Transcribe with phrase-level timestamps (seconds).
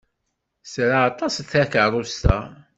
[0.71, 2.37] Tra aṭas takeṛṛust-a.